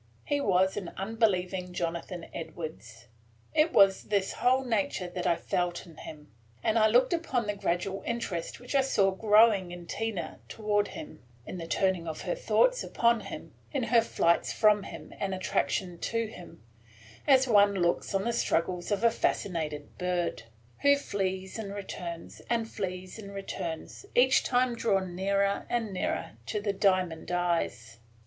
He 0.25 0.41
was 0.41 0.77
an 0.77 0.93
unbelieving 0.97 1.73
Jonathan 1.73 2.25
Edwards. 2.33 3.05
It 3.53 3.71
was 3.71 4.05
this 4.05 4.33
whole 4.33 4.63
nature 4.63 5.07
that 5.07 5.27
I 5.27 5.35
felt 5.35 5.85
in 5.85 5.97
him, 5.97 6.31
and 6.63 6.79
I 6.79 6.87
looked 6.87 7.13
upon 7.13 7.45
the 7.45 7.53
gradual 7.55 8.01
interest 8.03 8.59
which 8.59 8.73
I 8.73 8.81
saw 8.81 9.11
growing 9.11 9.71
in 9.71 9.85
Tina 9.85 10.39
toward 10.49 10.87
him, 10.87 11.21
in 11.45 11.59
the 11.59 11.67
turning 11.67 12.07
of 12.07 12.21
her 12.21 12.33
thoughts 12.33 12.83
upon 12.83 13.19
him, 13.19 13.53
in 13.71 13.83
her 13.83 14.01
flights 14.01 14.51
from 14.51 14.81
him 14.81 15.13
and 15.19 15.35
attraction 15.35 15.99
to 15.99 16.25
him, 16.25 16.63
as 17.27 17.47
one 17.47 17.75
looks 17.75 18.15
on 18.15 18.23
the 18.23 18.33
struggles 18.33 18.89
of 18.91 19.03
a 19.03 19.11
fascinated 19.11 19.99
bird, 19.99 20.41
who 20.79 20.95
flees 20.95 21.59
and 21.59 21.75
returns, 21.75 22.41
and 22.49 22.67
flees 22.67 23.19
and 23.19 23.35
returns, 23.35 24.07
each 24.15 24.41
time 24.43 24.75
drawn 24.75 25.15
nearer 25.15 25.67
and 25.69 25.93
nearer 25.93 26.31
to 26.47 26.59
the 26.59 26.73
diamond 26.73 27.29
eyes. 27.29 27.99